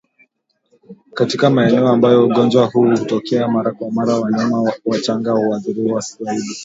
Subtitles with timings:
[1.13, 6.57] katika maeneo ambayo ugonjwa huu hutokea mara kwa mara Wanyama wachanga huathiriwa zaidi